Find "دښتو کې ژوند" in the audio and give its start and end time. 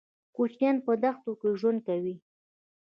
1.03-1.79